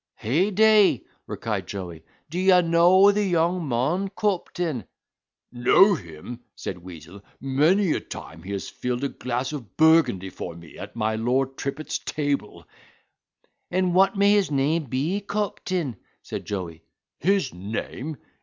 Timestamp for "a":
7.91-7.99, 9.03-9.09